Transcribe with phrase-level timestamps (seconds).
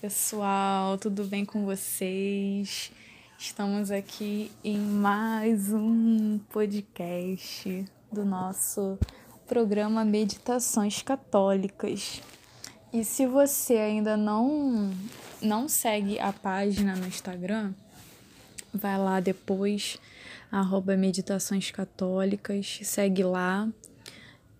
[0.00, 2.90] pessoal, tudo bem com vocês?
[3.38, 8.98] Estamos aqui em mais um podcast do nosso
[9.46, 12.22] programa Meditações Católicas.
[12.90, 14.90] E se você ainda não
[15.42, 17.74] não segue a página no Instagram,
[18.72, 19.98] vai lá depois,
[20.50, 23.68] arroba Meditações Católicas, segue lá.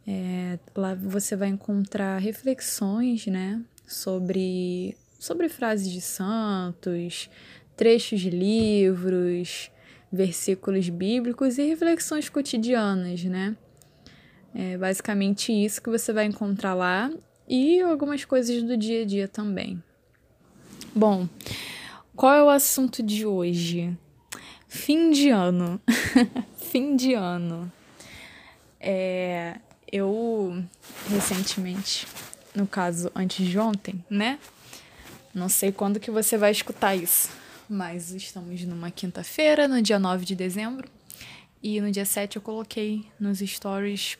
[0.06, 7.28] É, lá você vai encontrar reflexões, né, sobre sobre frases de santos,
[7.76, 9.70] trechos de livros,
[10.10, 13.54] versículos bíblicos e reflexões cotidianas, né?
[14.54, 17.12] É basicamente isso que você vai encontrar lá
[17.46, 19.80] e algumas coisas do dia a dia também.
[20.94, 21.28] Bom,
[22.16, 23.96] qual é o assunto de hoje?
[24.66, 25.80] Fim de ano.
[26.56, 27.70] Fim de ano.
[28.80, 29.56] É,
[29.92, 30.64] eu
[31.10, 32.06] recentemente,
[32.54, 34.38] no caso antes de ontem, né?
[35.34, 37.30] Não sei quando que você vai escutar isso,
[37.68, 40.88] mas estamos numa quinta-feira, no dia 9 de dezembro,
[41.62, 44.16] e no dia 7 eu coloquei nos stories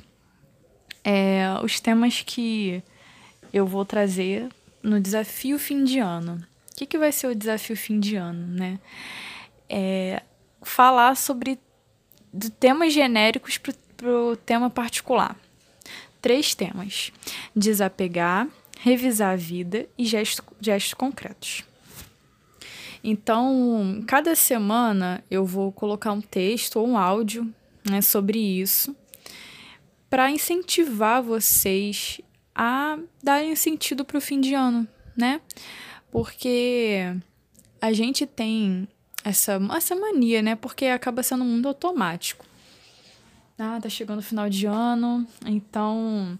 [1.04, 2.82] é, os temas que
[3.52, 4.48] eu vou trazer
[4.82, 6.44] no desafio fim de ano.
[6.72, 8.78] O que, que vai ser o desafio fim de ano, né?
[9.68, 10.22] É
[10.62, 11.58] falar sobre
[12.58, 15.36] temas genéricos para o tema particular.
[16.22, 17.12] Três temas:
[17.54, 18.48] desapegar,
[18.82, 21.64] revisar a vida e gestos, gestos concretos.
[23.04, 27.52] Então, cada semana eu vou colocar um texto ou um áudio
[27.88, 28.96] né, sobre isso
[30.08, 32.20] para incentivar vocês
[32.54, 35.40] a darem sentido para o fim de ano, né?
[36.10, 37.14] Porque
[37.80, 38.88] a gente tem
[39.22, 40.56] essa, essa mania, né?
[40.56, 42.44] Porque acaba sendo um mundo automático.
[43.58, 46.38] Ah, tá chegando o final de ano, então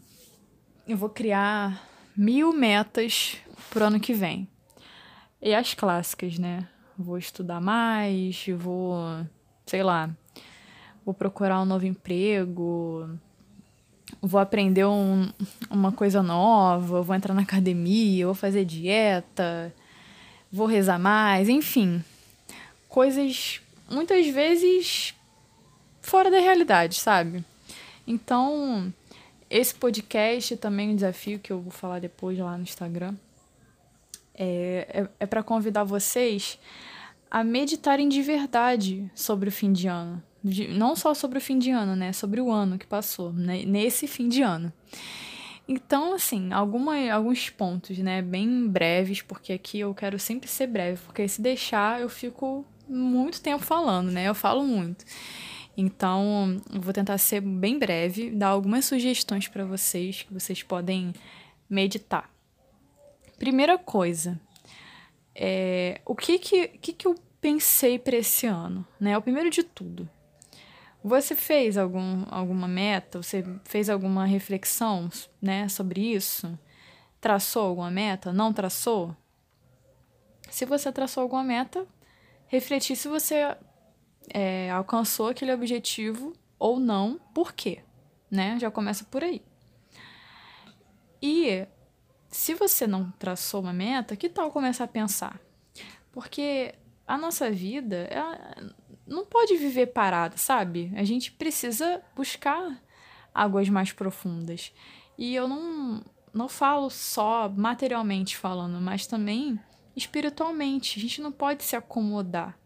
[0.88, 3.36] eu vou criar mil metas
[3.70, 4.48] pro ano que vem.
[5.40, 6.68] E as clássicas, né?
[6.98, 8.96] Vou estudar mais, vou,
[9.64, 10.10] sei lá,
[11.04, 13.08] vou procurar um novo emprego,
[14.20, 15.30] vou aprender um,
[15.70, 19.74] uma coisa nova, vou entrar na academia, vou fazer dieta,
[20.52, 22.04] vou rezar mais, enfim.
[22.88, 23.60] Coisas
[23.90, 25.14] muitas vezes
[26.02, 27.44] fora da realidade, sabe?
[28.06, 28.92] Então,
[29.50, 33.14] esse podcast também é um desafio que eu vou falar depois lá no Instagram.
[34.32, 36.58] É, é, é para convidar vocês
[37.28, 40.22] a meditarem de verdade sobre o fim de ano.
[40.42, 42.12] De, não só sobre o fim de ano, né?
[42.12, 43.64] Sobre o ano que passou, né?
[43.66, 44.72] nesse fim de ano.
[45.68, 48.22] Então, assim, alguma, alguns pontos, né?
[48.22, 53.40] Bem breves, porque aqui eu quero sempre ser breve, porque se deixar eu fico muito
[53.40, 54.28] tempo falando, né?
[54.28, 55.04] Eu falo muito.
[55.76, 61.12] Então, eu vou tentar ser bem breve, dar algumas sugestões para vocês que vocês podem
[61.68, 62.30] meditar.
[63.38, 64.38] Primeira coisa,
[65.34, 68.86] é, o que que, que, que eu pensei para esse ano?
[68.98, 69.16] Né?
[69.16, 70.08] O primeiro de tudo,
[71.02, 73.22] você fez algum, alguma meta?
[73.22, 75.08] Você fez alguma reflexão
[75.40, 76.58] né, sobre isso?
[77.20, 78.32] Traçou alguma meta?
[78.32, 79.16] Não traçou?
[80.50, 81.86] Se você traçou alguma meta,
[82.48, 83.56] refletir se você
[84.32, 87.82] é, alcançou aquele objetivo ou não, por quê?
[88.30, 88.58] Né?
[88.58, 89.42] Já começa por aí.
[91.22, 91.66] E
[92.28, 95.40] se você não traçou uma meta, que tal começar a pensar?
[96.12, 96.74] Porque
[97.06, 98.08] a nossa vida
[99.06, 100.92] não pode viver parada, sabe?
[100.94, 102.80] A gente precisa buscar
[103.34, 104.72] águas mais profundas.
[105.18, 109.58] E eu não, não falo só materialmente falando, mas também
[109.96, 110.98] espiritualmente.
[110.98, 112.59] A gente não pode se acomodar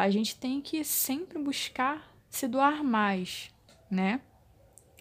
[0.00, 3.50] a gente tem que sempre buscar se doar mais,
[3.90, 4.20] né?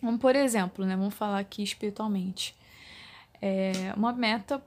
[0.01, 0.95] Vamos, por exemplo, né?
[0.95, 2.55] Vamos falar aqui espiritualmente.
[3.41, 4.63] É uma meta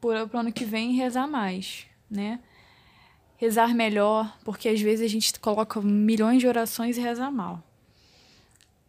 [0.00, 2.40] para o ano que vem rezar mais, né?
[3.36, 7.62] Rezar melhor, porque às vezes a gente coloca milhões de orações e reza mal.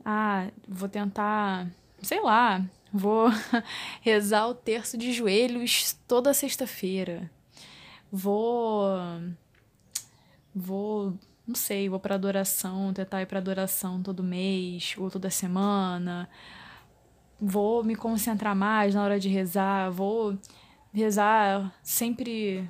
[0.04, 1.68] Ah, vou tentar,
[2.02, 3.30] sei lá, vou
[4.02, 7.30] rezar o terço de joelhos toda sexta-feira.
[8.12, 8.90] Vou
[10.56, 11.14] vou,
[11.48, 16.30] não sei, vou para adoração, tentar ir para adoração todo mês ou toda semana.
[17.40, 20.38] Vou me concentrar mais na hora de rezar, vou
[20.94, 22.70] rezar sempre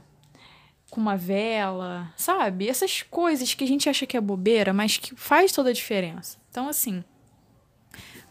[0.90, 2.68] com uma vela, sabe?
[2.68, 6.38] Essas coisas que a gente acha que é bobeira, mas que faz toda a diferença.
[6.50, 7.04] Então, assim,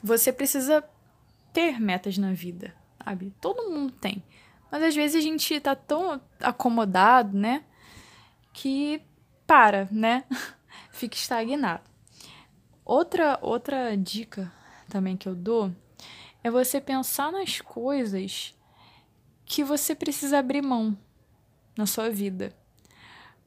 [0.03, 0.85] você precisa
[1.53, 2.75] ter metas na vida,
[3.05, 3.33] sabe?
[3.41, 4.23] Todo mundo tem.
[4.71, 7.65] Mas às vezes a gente tá tão acomodado, né?
[8.53, 9.03] Que
[9.51, 10.23] para, né?
[10.93, 11.83] Fica estagnado.
[12.85, 14.53] Outra, outra dica
[14.89, 15.75] também que eu dou
[16.45, 18.55] é você pensar nas coisas
[19.45, 20.97] que você precisa abrir mão,
[21.77, 22.55] na sua vida.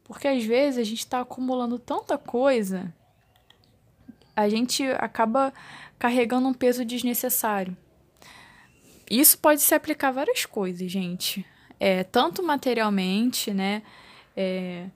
[0.03, 2.94] Porque às vezes a gente está acumulando tanta coisa,
[4.35, 5.53] a gente acaba
[5.97, 7.77] carregando um peso desnecessário.
[9.09, 11.45] Isso pode se aplicar a várias coisas, gente.
[11.79, 13.81] É, tanto materialmente, né?
[14.35, 14.89] É,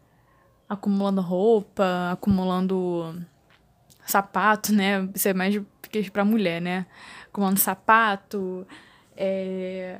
[0.67, 3.15] acumulando roupa, acumulando
[4.05, 5.07] sapato, né?
[5.13, 5.61] Isso é mais
[6.11, 6.85] para mulher, né?
[7.27, 8.65] Acumulando sapato,
[9.15, 9.99] é,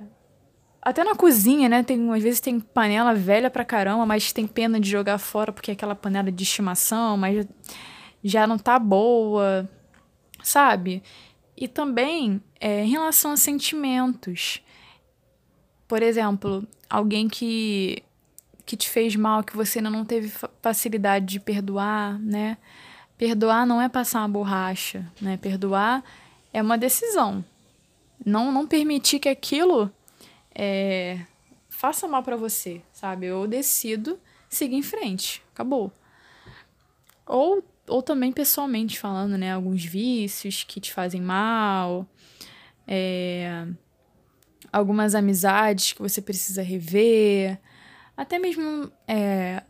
[0.82, 1.84] até na cozinha, né?
[1.84, 5.72] Tem, às vezes tem panela velha pra caramba, mas tem pena de jogar fora porque
[5.72, 7.46] é aquela panela de estimação, mas
[8.24, 9.70] já não tá boa,
[10.42, 11.04] sabe?
[11.58, 14.62] E também é, em relação a sentimentos.
[15.88, 18.04] Por exemplo, alguém que,
[18.68, 20.30] que te fez mal, que você ainda não teve
[20.62, 22.58] facilidade de perdoar, né?
[23.18, 25.38] Perdoar não é passar uma borracha, né?
[25.38, 26.04] Perdoar
[26.52, 27.44] é uma decisão.
[28.26, 29.90] Não, não permitir que aquilo
[30.54, 31.22] é,
[31.70, 33.28] faça mal para você, sabe?
[33.28, 34.20] Eu decido
[34.50, 35.90] seguir em frente, acabou.
[37.26, 39.54] Ou, ou também pessoalmente falando, né?
[39.54, 42.06] Alguns vícios que te fazem mal,
[42.86, 43.66] é,
[44.74, 47.58] algumas amizades que você precisa rever,
[48.18, 49.62] até mesmo é,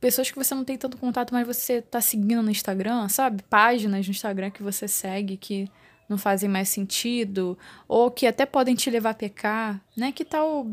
[0.00, 3.42] pessoas que você não tem tanto contato, mas você tá seguindo no Instagram, sabe?
[3.42, 5.70] Páginas no Instagram que você segue que
[6.08, 10.12] não fazem mais sentido, ou que até podem te levar a pecar, né?
[10.12, 10.66] Que tal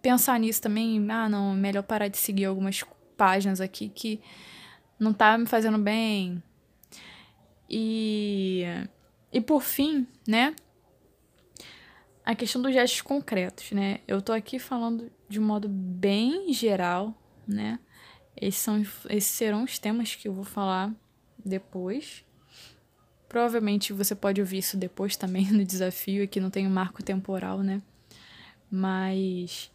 [0.00, 1.04] pensar nisso também?
[1.10, 2.84] Ah, não, é melhor parar de seguir algumas
[3.16, 4.20] páginas aqui que
[4.98, 6.42] não tá me fazendo bem.
[7.68, 8.64] E
[9.32, 10.54] e por fim, né?
[12.24, 14.00] A questão dos gestos concretos, né?
[14.08, 17.14] Eu tô aqui falando de um modo bem geral,
[17.46, 17.78] né?
[18.36, 20.92] Esses, são, esses serão os temas que eu vou falar
[21.44, 22.24] depois.
[23.28, 27.60] Provavelmente você pode ouvir isso depois também no desafio, que não tem um marco temporal,
[27.62, 27.82] né?
[28.70, 29.70] Mas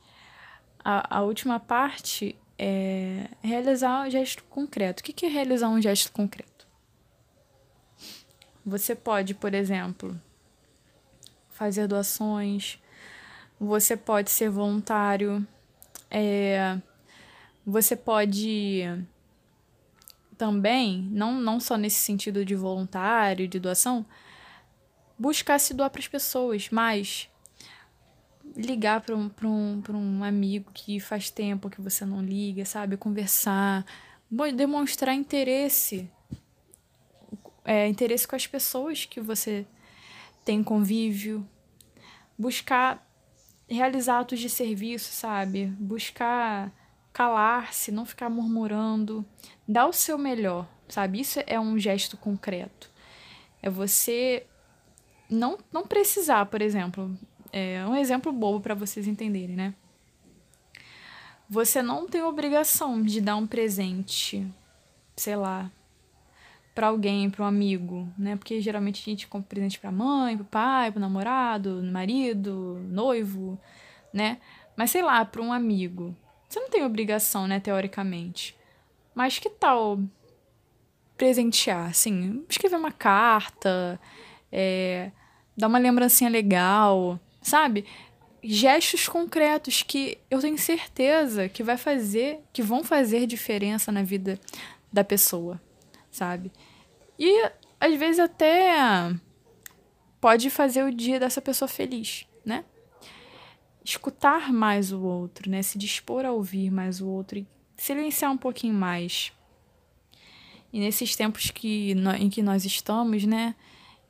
[0.83, 5.01] a, a última parte é realizar um gesto concreto.
[5.01, 6.67] O que é realizar um gesto concreto?
[8.63, 10.19] Você pode, por exemplo,
[11.49, 12.79] fazer doações,
[13.61, 15.45] você pode ser voluntário,
[16.09, 16.81] é,
[17.63, 18.81] você pode
[20.35, 24.03] também, não, não só nesse sentido de voluntário, de doação,
[25.17, 27.29] buscar se doar para as pessoas, mas
[28.55, 32.97] ligar para um, um, um amigo que faz tempo que você não liga, sabe?
[32.97, 33.85] Conversar,
[34.55, 36.09] demonstrar interesse.
[37.63, 39.67] É, interesse com as pessoas que você
[40.43, 41.47] tem convívio.
[42.35, 43.07] Buscar
[43.71, 45.67] realizar atos de serviço, sabe?
[45.79, 46.71] Buscar
[47.13, 49.25] calar-se, não ficar murmurando,
[49.67, 51.19] dar o seu melhor, sabe?
[51.19, 52.89] Isso é um gesto concreto.
[53.61, 54.45] É você
[55.29, 57.17] não, não precisar, por exemplo,
[57.51, 59.73] é um exemplo bobo para vocês entenderem, né?
[61.49, 64.47] Você não tem obrigação de dar um presente,
[65.17, 65.69] sei lá,
[66.73, 68.35] para alguém, para um amigo, né?
[68.35, 73.59] Porque geralmente a gente compra presente para mãe, para pai, para namorado, marido, noivo,
[74.13, 74.37] né?
[74.75, 76.15] Mas sei lá, para um amigo.
[76.47, 78.55] Você não tem obrigação, né, teoricamente.
[79.15, 79.99] Mas que tal
[81.17, 83.99] presentear, assim, escrever uma carta,
[84.51, 85.11] é,
[85.55, 87.85] dar uma lembrancinha legal, sabe?
[88.43, 94.39] Gestos concretos que eu tenho certeza que vai fazer, que vão fazer diferença na vida
[94.91, 95.61] da pessoa,
[96.11, 96.51] sabe?
[97.17, 97.49] E
[97.79, 98.75] às vezes até
[100.19, 102.63] pode fazer o dia dessa pessoa feliz, né?
[103.83, 105.61] escutar mais o outro, né?
[105.61, 109.31] Se dispor a ouvir mais o outro e silenciar um pouquinho mais.
[110.71, 113.55] E nesses tempos que, em que nós estamos, né?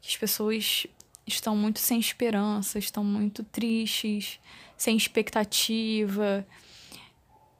[0.05, 0.87] As pessoas
[1.25, 4.39] estão muito sem esperança, estão muito tristes,
[4.77, 6.45] sem expectativa.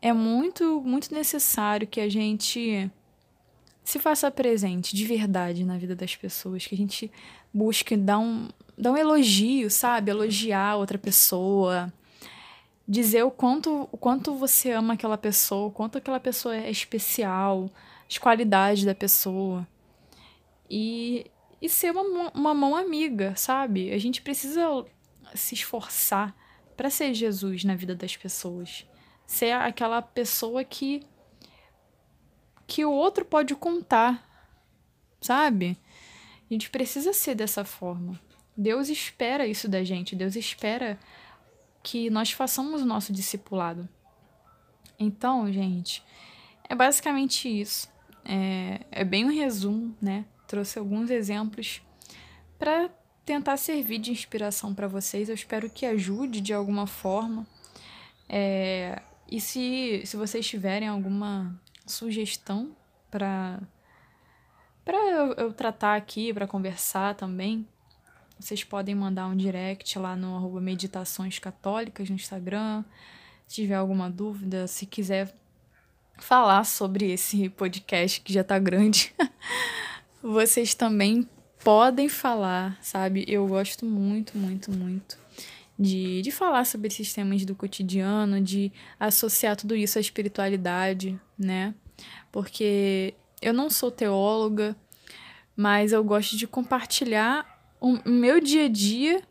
[0.01, 2.91] É muito, muito necessário que a gente
[3.91, 7.12] se faça presente de verdade na vida das pessoas, que a gente
[7.53, 10.10] busque dar um, dar um elogio, sabe?
[10.10, 11.91] Elogiar outra pessoa,
[12.88, 17.69] dizer o quanto, o quanto você ama aquela pessoa, o quanto aquela pessoa é especial,
[18.10, 19.67] as qualidades da pessoa.
[20.69, 21.29] E,
[21.62, 23.91] e ser uma, uma mão amiga, sabe?
[23.91, 24.86] A gente precisa
[25.36, 26.33] se esforçar
[26.77, 28.88] para ser Jesus na vida das pessoas.
[29.27, 31.03] Ser aquela pessoa que
[32.71, 34.25] que o outro pode contar,
[35.19, 35.77] sabe?
[36.49, 38.17] A gente precisa ser dessa forma.
[38.55, 40.15] Deus espera isso da gente.
[40.15, 40.97] Deus espera
[41.83, 43.89] que nós façamos o nosso discipulado.
[44.97, 46.01] Então, gente,
[46.63, 47.89] é basicamente isso.
[48.23, 50.23] É, é bem um resumo, né?
[50.47, 51.81] Trouxe alguns exemplos
[52.57, 52.89] para
[53.25, 55.27] tentar servir de inspiração para vocês.
[55.27, 57.45] Eu espero que ajude de alguma forma.
[58.29, 62.75] É, E se, se vocês tiverem alguma sugestão
[63.09, 63.59] para
[64.83, 67.67] para eu, eu tratar aqui, para conversar também,
[68.39, 72.83] vocês podem mandar um direct lá no arroba Meditações Católicas no Instagram.
[73.47, 75.35] Se tiver alguma dúvida, se quiser
[76.17, 79.13] falar sobre esse podcast que já tá grande,
[80.21, 81.29] vocês também
[81.63, 83.23] podem falar, sabe?
[83.27, 85.21] Eu gosto muito, muito, muito
[85.77, 91.73] de, de falar sobre esses temas do cotidiano, de associar tudo isso à espiritualidade, né?
[92.31, 94.75] Porque eu não sou teóloga,
[95.55, 97.45] mas eu gosto de compartilhar
[97.79, 99.21] o meu dia a dia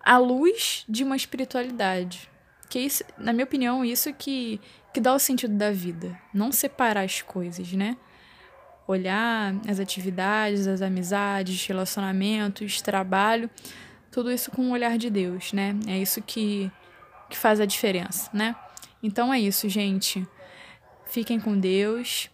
[0.00, 2.28] à luz de uma espiritualidade.
[2.68, 4.60] Que isso, na minha opinião, isso que,
[4.92, 6.18] que dá o sentido da vida.
[6.32, 7.96] Não separar as coisas, né?
[8.86, 13.48] Olhar as atividades, as amizades, relacionamentos, trabalho,
[14.14, 15.74] tudo isso com o olhar de Deus, né?
[15.88, 16.70] É isso que,
[17.28, 18.54] que faz a diferença, né?
[19.02, 20.24] Então é isso, gente.
[21.04, 22.30] Fiquem com Deus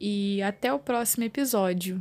[0.00, 2.00] e até o próximo episódio.